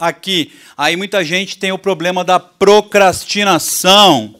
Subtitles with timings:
[0.00, 0.52] aqui.
[0.76, 4.34] Aí muita gente tem o problema da procrastinação.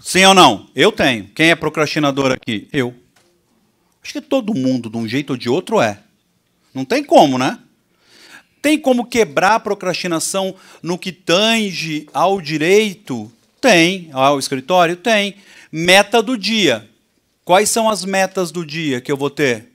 [0.00, 0.70] Sim ou não?
[0.74, 1.28] Eu tenho.
[1.34, 2.68] Quem é procrastinador aqui?
[2.72, 2.94] Eu.
[4.02, 6.00] Acho que todo mundo, de um jeito ou de outro, é.
[6.72, 7.58] Não tem como, né?
[8.62, 13.30] Tem como quebrar a procrastinação no que tange ao direito?
[13.60, 14.08] Tem.
[14.12, 14.96] Ao escritório?
[14.96, 15.36] Tem.
[15.70, 16.88] Meta do dia.
[17.44, 19.68] Quais são as metas do dia que eu vou ter?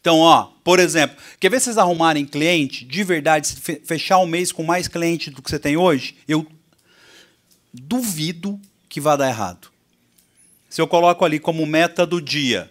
[0.00, 3.54] Então, ó, por exemplo, quer ver vocês arrumarem cliente de verdade,
[3.84, 6.16] fechar um mês com mais cliente do que você tem hoje?
[6.26, 6.44] Eu
[7.72, 9.70] duvido que vá dar errado.
[10.68, 12.68] Se eu coloco ali como meta do dia,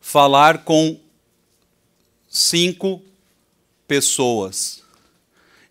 [0.00, 0.98] falar com
[2.28, 3.00] cinco
[3.86, 4.82] pessoas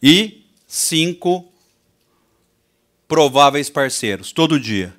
[0.02, 1.52] e cinco
[3.10, 4.96] prováveis parceiros todo dia.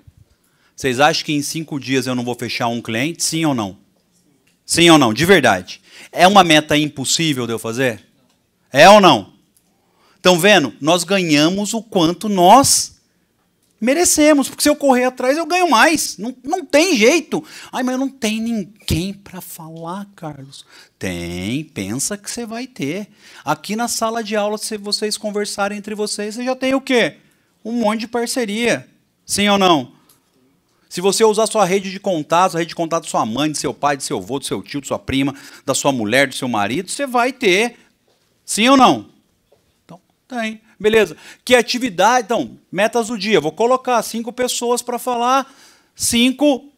[0.76, 3.24] Vocês acham que em cinco dias eu não vou fechar um cliente?
[3.24, 3.83] Sim ou não?
[4.64, 5.12] Sim ou não?
[5.12, 5.80] De verdade.
[6.10, 8.04] É uma meta impossível de eu fazer?
[8.72, 9.32] É ou não?
[10.16, 10.72] Estão vendo?
[10.80, 12.94] Nós ganhamos o quanto nós
[13.80, 14.48] merecemos.
[14.48, 16.16] Porque se eu correr atrás, eu ganho mais.
[16.16, 17.44] Não, não tem jeito.
[17.70, 20.64] Ai, mas não tem ninguém para falar, Carlos.
[20.98, 21.64] Tem.
[21.64, 23.08] Pensa que você vai ter.
[23.44, 27.18] Aqui na sala de aula, se vocês conversarem entre vocês, você já tem o quê?
[27.64, 28.88] Um monte de parceria.
[29.26, 29.92] Sim ou não?
[30.94, 33.58] Se você usar sua rede de contatos, a rede de contatos da sua mãe, de
[33.58, 35.34] seu pai, de seu avô, do seu tio, de sua prima,
[35.66, 37.76] da sua mulher, do seu marido, você vai ter.
[38.44, 39.06] Sim ou não?
[39.84, 40.60] Então, tem.
[40.78, 41.16] Beleza.
[41.44, 42.26] Que atividade?
[42.26, 43.40] Então, metas do dia.
[43.40, 45.52] Vou colocar cinco pessoas para falar,
[45.96, 46.72] cinco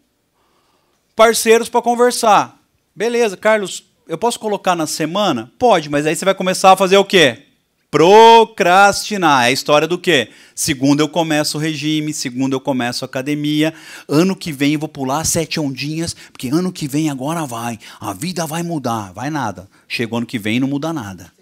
[1.15, 2.59] parceiros para conversar.
[2.95, 5.53] Beleza, Carlos, eu posso colocar na semana?
[5.59, 7.46] Pode, mas aí você vai começar a fazer o quê?
[7.91, 9.45] Procrastinar.
[9.45, 10.31] É a história do quê?
[10.55, 13.73] Segundo eu começo o regime, segundo eu começo a academia.
[14.09, 17.79] Ano que vem eu vou pular sete ondinhas, porque ano que vem agora vai.
[18.01, 19.13] A vida vai mudar.
[19.13, 19.69] Vai nada.
[19.87, 21.33] Chegou ano que vem e não muda nada.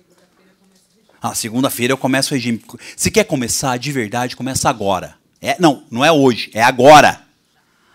[1.21, 2.63] Ah, segunda-feira eu começo o regime.
[2.97, 5.15] Se quer começar de verdade, começa agora.
[5.41, 7.23] É, não, não é hoje, é agora.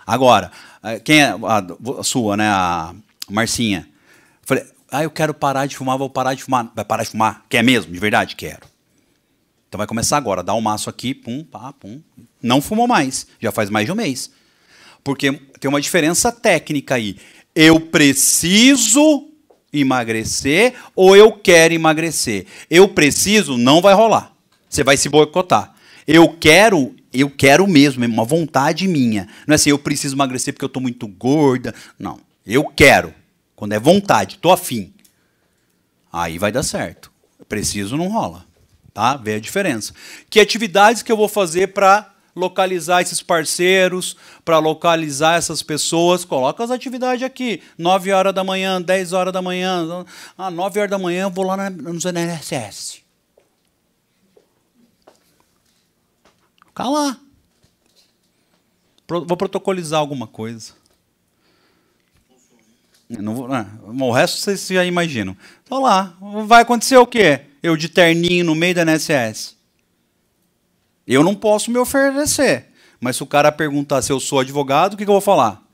[0.05, 0.51] Agora.
[0.81, 2.47] É, quem é a, a sua, né?
[2.47, 2.93] A
[3.29, 3.87] Marcinha.
[4.41, 6.71] Falei, ah, eu quero parar de fumar, vou parar de fumar.
[6.75, 7.45] Vai parar de fumar?
[7.49, 7.91] Quer mesmo?
[7.91, 8.35] De verdade?
[8.35, 8.67] Quero.
[9.67, 12.01] Então vai começar agora, dá um maço aqui, pum, pá, pum.
[12.41, 14.31] Não fumou mais, já faz mais de um mês.
[15.03, 17.17] Porque tem uma diferença técnica aí.
[17.53, 19.29] Eu preciso
[19.71, 22.47] emagrecer ou eu quero emagrecer.
[22.69, 24.33] Eu preciso, não vai rolar.
[24.67, 25.73] Você vai se boicotar.
[26.07, 29.27] Eu quero, eu quero mesmo, é uma vontade minha.
[29.45, 31.75] Não é assim, eu preciso emagrecer porque eu estou muito gorda.
[31.97, 32.19] Não.
[32.45, 33.13] Eu quero.
[33.59, 34.93] Quando é vontade, tô afim.
[36.13, 37.11] Aí vai dar certo.
[37.49, 38.45] Preciso não rola.
[38.93, 39.17] Tá?
[39.17, 39.93] Vê a diferença.
[40.29, 44.15] Que atividades que eu vou fazer para localizar esses parceiros,
[44.45, 47.61] para localizar essas pessoas, coloca as atividades aqui.
[47.77, 50.05] 9 horas da manhã, 10 horas da manhã.
[50.37, 53.01] Ah, 9 horas da manhã eu vou lá na, no NSS.
[56.65, 57.19] Ficar lá.
[59.05, 60.78] Vou protocolizar alguma coisa.
[63.09, 65.35] Não vou, ah, o resto vocês já imaginam.
[65.63, 66.15] Estou lá.
[66.45, 67.41] Vai acontecer o quê?
[67.63, 69.55] Eu de terninho no meio da NSS.
[71.07, 72.67] Eu não posso me oferecer.
[73.01, 75.65] Mas se o cara perguntar se eu sou advogado, o que, que eu vou falar?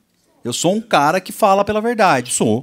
[0.46, 2.32] Eu sou um cara que fala pela verdade.
[2.32, 2.60] Sou.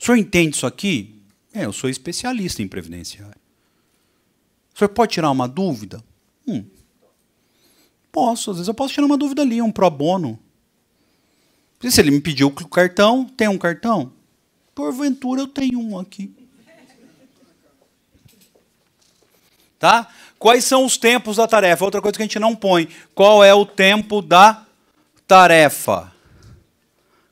[0.00, 1.22] O senhor entende isso aqui?
[1.54, 3.38] É, eu sou especialista em previdenciário.
[4.74, 6.02] O senhor pode tirar uma dúvida?
[6.46, 6.64] Hum.
[8.10, 10.38] Posso, às vezes eu posso tirar uma dúvida ali, um pro bono.
[11.80, 14.12] Se ele me pediu o cartão, tem um cartão?
[14.74, 16.34] Porventura eu tenho um aqui.
[19.78, 20.08] Tá?
[20.38, 21.84] Quais são os tempos da tarefa?
[21.84, 22.88] Outra coisa que a gente não põe.
[23.14, 24.64] Qual é o tempo da
[25.26, 26.12] tarefa?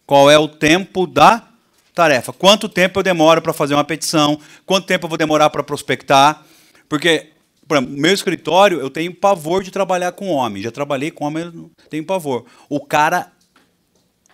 [0.07, 1.47] Qual é o tempo da
[1.95, 2.33] tarefa?
[2.33, 4.39] Quanto tempo eu demoro para fazer uma petição?
[4.67, 6.45] Quanto tempo eu vou demorar para prospectar?
[6.89, 7.31] Porque,
[7.67, 10.63] por exemplo, meu escritório, eu tenho pavor de trabalhar com homem.
[10.63, 12.45] Já trabalhei com homem, tenho pavor.
[12.69, 13.33] O cara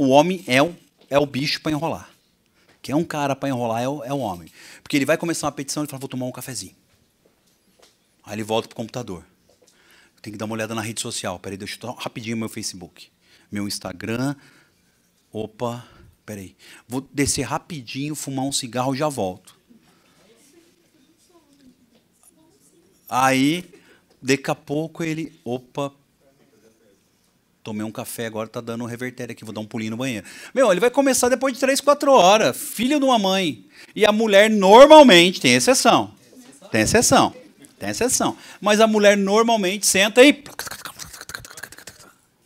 [0.01, 0.75] o homem é o,
[1.11, 2.11] é o bicho para enrolar.
[2.81, 4.51] Quem é um cara para enrolar é o, é o homem.
[4.83, 6.75] Porque ele vai começar uma petição e fala, vou tomar um cafezinho.
[8.25, 9.27] Aí ele volta para o computador.
[10.23, 11.39] Tem que dar uma olhada na rede social.
[11.39, 13.11] Peraí, deixa eu rapidinho meu Facebook.
[13.53, 14.35] Meu Instagram.
[15.31, 15.87] Opa,
[16.25, 16.57] peraí.
[16.89, 19.55] Vou descer rapidinho, fumar um cigarro e já volto.
[23.07, 23.71] Aí,
[24.23, 25.39] daqui a pouco ele.
[25.45, 25.93] Opa,
[27.63, 30.27] Tomei um café, agora tá dando um revertério aqui, vou dar um pulinho no banheiro.
[30.55, 32.57] Meu, ele vai começar depois de 3, 4 horas.
[32.57, 33.67] Filho de uma mãe.
[33.95, 36.15] E a mulher normalmente, tem exceção.
[36.73, 37.35] Tem exceção.
[37.79, 38.37] Tem exceção.
[38.61, 40.43] Mas a mulher normalmente senta e.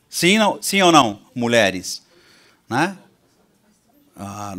[0.08, 2.02] Sim, não, sim ou não, mulheres?
[2.68, 2.96] Né?
[4.16, 4.54] Ah.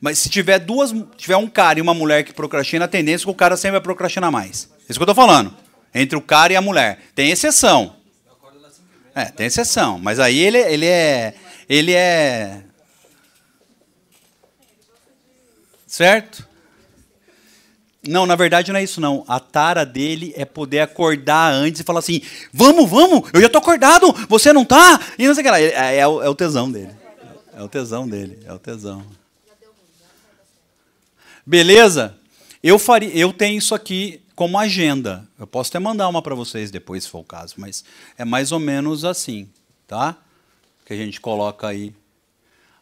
[0.00, 3.26] Mas se tiver duas, tiver um cara e uma mulher que procrastina, a tendência é
[3.26, 4.70] que o cara sempre vai procrastinar mais.
[4.88, 5.54] Isso que eu tô falando.
[5.94, 7.00] Entre o cara e a mulher.
[7.14, 8.01] Tem exceção.
[9.14, 9.98] É, tem exceção.
[9.98, 11.34] Mas aí ele, ele é.
[11.68, 12.62] Ele é.
[15.86, 16.46] Certo?
[18.06, 19.24] Não, na verdade não é isso não.
[19.28, 22.20] A tara dele é poder acordar antes e falar assim:
[22.52, 25.00] vamos, vamos, eu já tô acordado, você não tá?
[25.18, 25.60] E não sei o que lá.
[25.60, 26.90] É, é, o, é o tesão dele.
[27.54, 29.04] É o tesão dele, é o tesão.
[31.46, 32.16] Beleza?
[32.62, 35.24] Eu faria, eu tenho isso aqui como agenda.
[35.38, 37.84] Eu posso até mandar uma para vocês depois, se for o caso, mas
[38.18, 39.48] é mais ou menos assim,
[39.86, 40.16] tá?
[40.84, 41.94] Que a gente coloca aí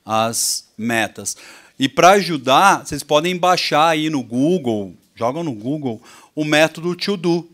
[0.03, 1.37] as metas.
[1.79, 6.03] E para ajudar, vocês podem baixar aí no Google, jogam no Google
[6.35, 7.47] o método to do.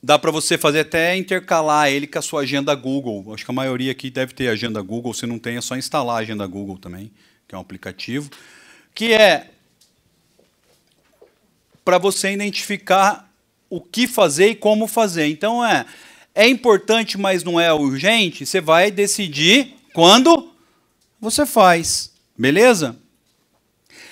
[0.00, 3.34] Dá para você fazer até intercalar ele com a sua agenda Google.
[3.34, 5.12] Acho que a maioria aqui deve ter agenda Google.
[5.12, 7.10] Se não tem, é só instalar a agenda Google também,
[7.48, 8.30] que é um aplicativo.
[8.94, 9.50] Que é
[11.84, 13.30] para você identificar
[13.68, 15.26] o que fazer e como fazer.
[15.26, 15.84] Então é
[16.34, 18.44] é importante, mas não é urgente.
[18.44, 20.52] Você vai decidir quando
[21.20, 22.96] você faz, beleza?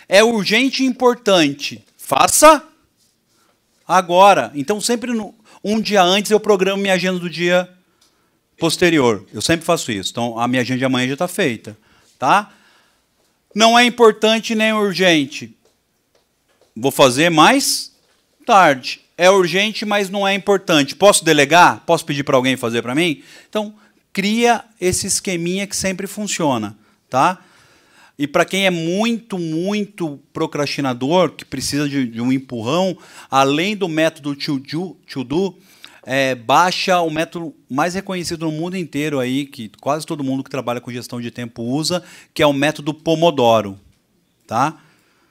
[0.08, 1.84] É urgente e importante.
[1.96, 2.62] Faça
[3.86, 4.52] agora.
[4.54, 5.34] Então sempre no,
[5.64, 7.68] um dia antes eu programo minha agenda do dia
[8.58, 9.26] posterior.
[9.32, 10.12] Eu sempre faço isso.
[10.12, 11.76] Então, a minha agenda de amanhã já está feita.
[12.18, 12.52] Tá?
[13.52, 15.52] Não é importante nem urgente.
[16.74, 17.92] Vou fazer mais
[18.46, 19.00] tarde.
[19.16, 20.96] É urgente, mas não é importante.
[20.96, 21.82] Posso delegar?
[21.86, 23.22] Posso pedir para alguém fazer para mim?
[23.48, 23.74] Então,
[24.12, 26.76] cria esse esqueminha que sempre funciona.
[27.08, 27.38] Tá?
[28.18, 32.96] E para quem é muito, muito procrastinador, que precisa de, de um empurrão,
[33.30, 35.56] além do método to do, to do
[36.04, 40.50] é, baixa o método mais reconhecido no mundo inteiro aí, que quase todo mundo que
[40.50, 42.02] trabalha com gestão de tempo usa,
[42.34, 43.78] que é o método Pomodoro.
[44.46, 44.76] Tá?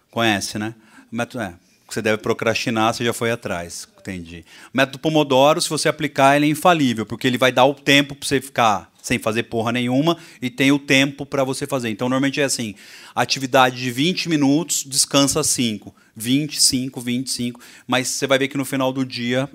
[0.09, 0.73] Conhece, né?
[1.11, 1.53] Método, é,
[1.89, 3.87] você deve procrastinar, você já foi atrás.
[3.99, 4.45] Entendi.
[4.73, 8.15] O método Pomodoro, se você aplicar, ele é infalível, porque ele vai dar o tempo
[8.15, 11.89] para você ficar sem fazer porra nenhuma e tem o tempo para você fazer.
[11.89, 12.75] Então, normalmente é assim:
[13.13, 15.93] atividade de 20 minutos, descansa 5.
[16.15, 17.59] 25, 25.
[17.87, 19.49] Mas você vai ver que no final do dia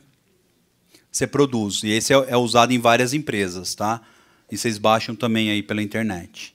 [1.10, 1.82] você produz.
[1.82, 4.02] E esse é, é usado em várias empresas, tá?
[4.50, 6.54] E vocês baixam também aí pela internet.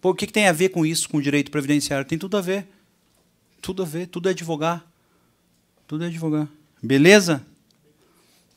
[0.00, 2.06] Pô, o que, que tem a ver com isso, com o direito previdenciário?
[2.06, 2.66] Tem tudo a ver.
[3.66, 4.86] Tudo a ver, tudo é advogar.
[5.88, 6.46] Tudo é advogar.
[6.80, 7.44] Beleza?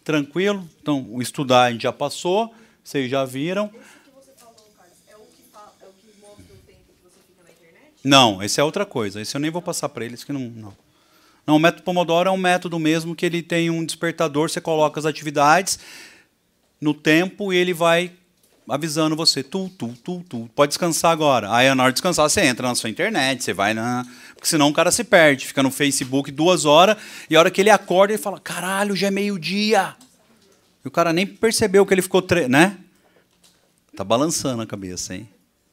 [0.04, 0.70] Tranquilo?
[0.80, 2.54] Então, o estudar a gente já passou.
[2.84, 3.74] Vocês já viram.
[8.04, 9.20] Não, esse é outra coisa.
[9.20, 10.78] Esse eu nem vou passar para eles que não, não.
[11.44, 15.00] Não, o método Pomodoro é um método mesmo que ele tem um despertador, você coloca
[15.00, 15.80] as atividades
[16.80, 18.14] no tempo e ele vai
[18.70, 21.54] avisando você, tu, tu, tu, tu, pode descansar agora.
[21.54, 24.06] Aí na hora de descansar, você entra na sua internet, você vai na.
[24.36, 26.98] Porque senão o cara se perde, fica no Facebook duas horas,
[27.30, 29.96] e a hora que ele acorda, ele fala: caralho, já é meio-dia.
[30.84, 32.48] E o cara nem percebeu que ele ficou, tre...
[32.48, 32.78] né?
[33.96, 35.28] Tá balançando a cabeça, hein?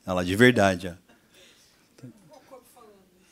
[0.05, 0.89] Olha lá, de verdade.
[0.89, 1.07] Ó.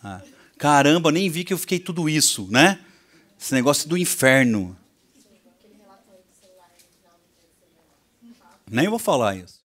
[0.05, 0.21] Ah.
[0.59, 2.79] Caramba, nem vi que eu fiquei tudo isso, né?
[3.41, 4.77] Esse negócio do inferno.
[8.71, 9.64] Nem vou falar isso.